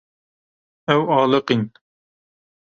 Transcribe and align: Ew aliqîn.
Ew 0.93 1.01
aliqîn. 1.17 1.63